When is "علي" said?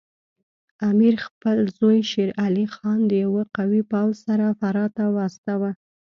2.45-2.65